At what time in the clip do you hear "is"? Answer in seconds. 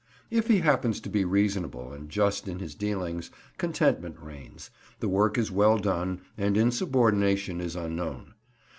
5.37-5.51, 7.61-7.75